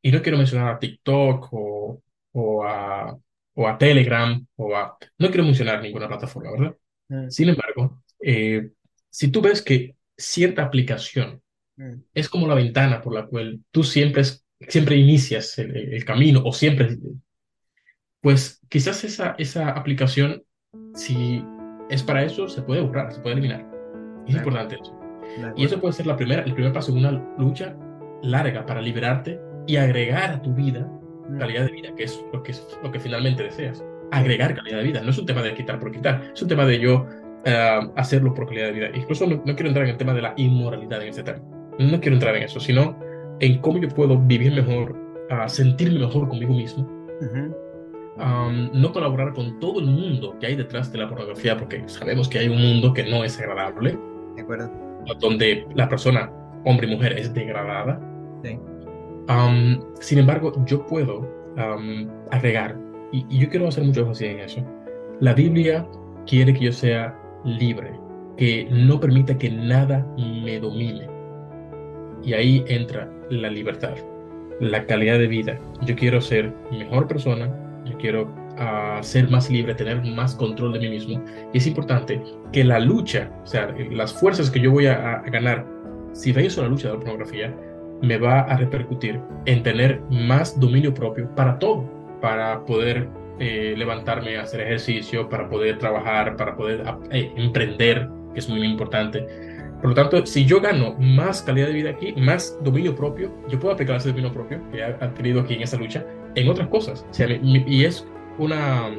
Y 0.00 0.12
no 0.12 0.22
quiero 0.22 0.38
mencionar 0.38 0.74
a 0.74 0.78
TikTok 0.78 1.48
o, 1.52 2.02
o 2.32 2.64
a, 2.64 3.18
o 3.54 3.68
a 3.68 3.78
Telegram 3.78 4.46
o 4.56 4.74
a... 4.76 4.96
No 5.18 5.28
quiero 5.28 5.44
mencionar 5.44 5.82
ninguna 5.82 6.08
plataforma, 6.08 6.52
¿verdad? 6.52 6.76
Mm, 7.08 7.28
Sin 7.30 7.48
embargo, 7.48 8.02
eh, 8.20 8.70
si 9.10 9.28
tú 9.30 9.42
ves 9.42 9.60
que 9.60 9.96
cierta 10.16 10.62
aplicación 10.62 11.42
es 12.14 12.28
como 12.28 12.48
la 12.48 12.54
ventana 12.54 13.00
por 13.00 13.14
la 13.14 13.26
cual 13.26 13.60
tú 13.70 13.84
siempre 13.84 14.22
siempre 14.66 14.96
inicias 14.96 15.58
el, 15.58 16.04
camino 16.04 16.42
o 16.44 16.52
siempre, 16.52 16.98
pues 18.20 18.60
quizás 18.68 19.04
esa, 19.04 19.34
esa 19.38 19.70
aplicación, 19.70 20.42
si 20.94 21.42
es 21.90 22.02
para 22.02 22.24
eso, 22.24 22.48
se 22.48 22.62
puede 22.62 22.80
borrar, 22.80 23.12
se 23.12 23.20
puede 23.20 23.34
eliminar. 23.34 23.66
Es 24.26 24.34
importante 24.34 24.76
eso. 24.80 24.94
Y 25.56 25.64
eso 25.64 25.80
puede 25.80 25.92
ser 25.92 26.06
la 26.06 26.16
primera, 26.16 26.42
el 26.42 26.54
primer 26.54 26.72
paso 26.72 26.90
en 26.90 26.98
una 26.98 27.12
lucha 27.38 27.76
larga 28.22 28.66
para 28.66 28.82
liberarte 28.82 29.40
y 29.66 29.76
agregar 29.76 30.30
a 30.30 30.42
tu 30.42 30.54
vida 30.54 30.80
mm. 31.28 31.38
calidad 31.38 31.66
de 31.66 31.72
vida, 31.72 31.94
que 31.94 32.04
es 32.04 32.20
lo 32.32 32.42
que, 32.42 32.54
lo 32.82 32.90
que 32.90 32.98
finalmente 32.98 33.44
deseas. 33.44 33.84
Agregar 34.10 34.54
calidad 34.54 34.78
de 34.78 34.84
vida. 34.84 35.02
No 35.02 35.10
es 35.10 35.18
un 35.18 35.26
tema 35.26 35.42
de 35.42 35.54
quitar 35.54 35.78
por 35.78 35.92
quitar, 35.92 36.32
es 36.34 36.42
un 36.42 36.48
tema 36.48 36.64
de 36.64 36.80
yo 36.80 37.06
eh, 37.44 37.80
hacerlo 37.94 38.34
por 38.34 38.48
calidad 38.48 38.66
de 38.66 38.72
vida. 38.72 38.90
Incluso 38.94 39.26
no, 39.26 39.36
no, 39.36 39.54
quiero 39.54 39.68
entrar 39.68 39.84
en 39.84 39.92
el 39.92 39.98
tema 39.98 40.14
de 40.14 40.22
la 40.22 40.34
inmoralidad 40.36 41.02
en 41.02 41.08
ese 41.08 41.22
tema. 41.22 41.57
No 41.78 42.00
quiero 42.00 42.16
entrar 42.16 42.36
en 42.36 42.42
eso, 42.42 42.60
sino 42.60 42.96
en 43.40 43.60
cómo 43.60 43.78
yo 43.78 43.88
puedo 43.88 44.18
vivir 44.18 44.52
mejor, 44.52 44.96
uh, 45.30 45.48
sentirme 45.48 46.00
mejor 46.00 46.28
conmigo 46.28 46.54
mismo. 46.54 46.86
no 48.72 48.92
colaborar 48.92 49.32
con 49.32 49.60
todo 49.60 49.80
el 49.80 49.86
mundo 49.86 50.36
que 50.40 50.46
hay 50.46 50.56
detrás 50.56 50.90
de 50.92 50.98
la 50.98 51.08
pornografía, 51.08 51.56
porque 51.56 51.82
sabemos 51.88 52.28
que 52.28 52.38
hay 52.40 52.48
un 52.48 52.60
mundo 52.60 52.92
que 52.92 53.04
no 53.04 53.24
es 53.24 53.38
agradable. 53.38 53.98
De 54.34 54.42
acuerdo. 54.42 54.70
Donde 55.20 55.66
la 55.74 55.88
persona, 55.88 56.30
hombre 56.64 56.88
y 56.88 56.90
mujer, 56.90 57.12
es 57.18 57.32
degradada. 57.32 58.00
Sí. 58.42 58.58
sin 60.00 60.18
embargo, 60.18 60.52
yo 60.66 60.86
puedo 60.86 61.26
agregar, 62.30 62.76
y, 63.10 63.24
y, 63.30 63.38
yo 63.38 63.48
quiero 63.48 63.68
hacer 63.68 63.84
mucho 63.84 64.00
énfasis 64.00 64.28
en 64.28 64.40
eso. 64.40 64.64
La 65.20 65.34
Biblia 65.34 65.86
quiere 66.26 66.52
que 66.52 66.66
yo 66.66 66.72
sea 66.72 67.18
libre, 67.44 67.92
que 68.36 68.68
no 68.70 69.00
permita 69.00 69.36
que 69.36 69.50
nada 69.50 70.06
me 70.16 70.60
domine. 70.60 71.07
Y 72.28 72.34
ahí 72.34 72.62
entra 72.68 73.08
la 73.30 73.48
libertad, 73.48 73.94
la 74.60 74.84
calidad 74.84 75.18
de 75.18 75.28
vida. 75.28 75.58
Yo 75.86 75.96
quiero 75.96 76.20
ser 76.20 76.52
mejor 76.70 77.08
persona, 77.08 77.50
yo 77.86 77.96
quiero 77.96 78.24
uh, 78.24 79.02
ser 79.02 79.30
más 79.30 79.48
libre, 79.48 79.74
tener 79.74 80.04
más 80.04 80.34
control 80.34 80.74
de 80.74 80.80
mí 80.80 80.90
mismo. 80.90 81.24
Y 81.54 81.56
es 81.56 81.66
importante 81.66 82.22
que 82.52 82.64
la 82.64 82.80
lucha, 82.80 83.32
o 83.42 83.46
sea, 83.46 83.74
las 83.90 84.12
fuerzas 84.12 84.50
que 84.50 84.60
yo 84.60 84.70
voy 84.70 84.84
a, 84.88 85.22
ganar 85.32 85.66
si 86.12 86.34
realizo 86.34 86.60
la 86.60 86.68
lucha 86.68 86.88
de 86.88 86.94
la 86.94 87.00
pornografía, 87.00 87.56
me 88.02 88.18
va 88.18 88.40
a 88.40 88.58
repercutir 88.58 89.18
en 89.46 89.62
tener 89.62 90.02
más 90.10 90.60
dominio 90.60 90.92
propio 90.92 91.34
para 91.34 91.58
todo, 91.58 91.90
para 92.20 92.62
poder 92.66 93.08
eh, 93.38 93.72
levantarme 93.74 94.36
hacer 94.36 94.60
ejercicio, 94.60 95.30
para 95.30 95.48
poder 95.48 95.78
trabajar, 95.78 96.36
para 96.36 96.54
poder 96.54 96.84
eh, 97.10 97.32
emprender, 97.36 98.06
que 98.34 98.40
es 98.40 98.50
muy 98.50 98.62
importante. 98.64 99.26
Por 99.80 99.90
lo 99.90 99.94
tanto, 99.94 100.26
si 100.26 100.44
yo 100.44 100.60
gano 100.60 100.96
más 100.98 101.42
calidad 101.42 101.68
de 101.68 101.72
vida 101.72 101.90
aquí, 101.90 102.12
más 102.16 102.58
dominio 102.62 102.94
propio, 102.96 103.32
yo 103.48 103.58
puedo 103.60 103.74
aplicar 103.74 103.96
ese 103.96 104.08
dominio 104.08 104.32
propio 104.32 104.60
que 104.70 104.78
he 104.78 104.84
adquirido 104.84 105.40
aquí 105.40 105.54
en 105.54 105.62
esta 105.62 105.76
lucha 105.76 106.04
en 106.34 106.48
otras 106.48 106.68
cosas. 106.68 107.04
y 107.18 107.84
es 107.84 108.04
una, 108.38 108.90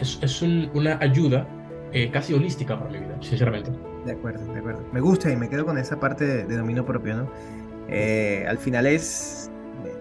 es, 0.00 0.42
una 0.42 0.98
ayuda 1.00 1.46
eh, 1.92 2.10
casi 2.10 2.34
holística 2.34 2.78
para 2.78 2.90
mi 2.90 2.98
vida, 2.98 3.16
sinceramente. 3.20 3.70
De 4.04 4.12
acuerdo, 4.12 4.52
de 4.52 4.60
acuerdo. 4.60 4.84
Me 4.92 5.00
gusta 5.00 5.30
y 5.30 5.36
me 5.36 5.48
quedo 5.48 5.66
con 5.66 5.76
esa 5.76 5.98
parte 5.98 6.24
de, 6.24 6.56
dominio 6.56 6.84
propio, 6.84 7.16
¿no? 7.16 7.30
al 8.48 8.58
final 8.58 8.86
es 8.86 9.50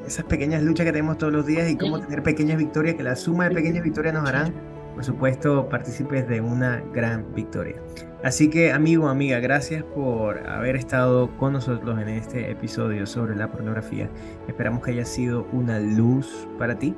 esas 0.06 0.26
pequeñas 0.26 0.62
luchas 0.64 0.86
que 0.86 0.92
tenemos 0.92 1.18
todos 1.18 1.34
los 1.34 1.46
días 1.46 1.70
y 1.70 1.76
cómo 1.76 2.00
tener 2.00 2.24
pequeñas 2.24 2.58
victorias, 2.58 2.96
que 2.96 3.04
la 3.04 3.16
suma 3.16 3.50
de 3.50 3.56
pequeñas 3.56 3.84
victorias 3.84 4.14
nos 4.14 4.28
harán, 4.28 4.54
por 5.00 5.06
supuesto, 5.06 5.70
partícipes 5.70 6.28
de 6.28 6.42
una 6.42 6.84
gran 6.94 7.34
victoria. 7.34 7.78
Así 8.22 8.50
que, 8.50 8.74
amigo, 8.74 9.08
amiga, 9.08 9.40
gracias 9.40 9.82
por 9.82 10.46
haber 10.46 10.76
estado 10.76 11.30
con 11.38 11.54
nosotros 11.54 11.98
en 12.02 12.10
este 12.10 12.52
episodio 12.52 13.08
sobre 13.08 13.34
la 13.38 13.50
pornografía. 13.50 14.10
Esperamos 14.50 14.84
que 14.84 14.92
haya 14.92 15.06
sido 15.06 15.48
una 15.54 15.80
luz 15.80 16.50
para 16.58 16.78
ti, 16.78 16.94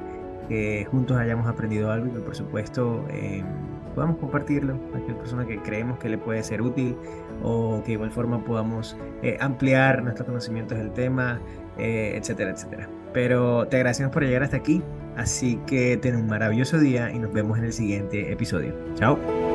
que 0.49 0.87
juntos 0.89 1.15
hayamos 1.15 1.45
aprendido 1.45 1.91
algo 1.91 2.07
y 2.07 2.09
que, 2.09 2.21
por 2.21 2.35
supuesto, 2.35 3.05
eh, 3.11 3.43
podamos 3.93 4.17
compartirlo 4.17 4.79
a 4.95 4.97
aquella 4.97 5.19
persona 5.19 5.45
que 5.45 5.61
creemos 5.61 5.99
que 5.99 6.09
le 6.09 6.17
puede 6.17 6.41
ser 6.41 6.63
útil 6.63 6.97
o 7.43 7.81
que 7.83 7.89
de 7.89 7.93
igual 7.93 8.09
forma 8.09 8.43
podamos 8.43 8.97
eh, 9.21 9.37
ampliar 9.39 10.01
nuestros 10.01 10.25
conocimientos 10.25 10.75
del 10.75 10.91
tema, 10.91 11.39
eh, 11.77 12.13
etcétera, 12.15 12.49
etcétera. 12.49 12.89
Pero 13.13 13.67
te 13.67 13.75
agradecemos 13.75 14.11
por 14.11 14.23
llegar 14.23 14.41
hasta 14.41 14.57
aquí, 14.57 14.81
así 15.17 15.59
que 15.67 15.97
ten 15.97 16.15
un 16.15 16.27
maravilloso 16.27 16.79
día 16.79 17.11
y 17.11 17.19
nos 17.19 17.33
vemos 17.33 17.57
en 17.57 17.65
el 17.65 17.73
siguiente 17.73 18.31
episodio. 18.31 18.73
Chao. 18.95 19.50